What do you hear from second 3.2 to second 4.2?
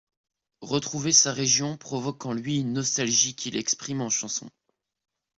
qu'il exprime en